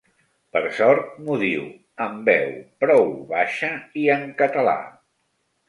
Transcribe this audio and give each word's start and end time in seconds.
Per 0.55 0.61
sort, 0.77 1.11
m'ho 1.27 1.37
diu 1.43 1.67
en 2.07 2.17
veu 2.31 2.49
prou 2.85 3.07
baixa 3.37 3.73
i 4.05 4.09
en 4.17 4.27
català. 4.43 4.77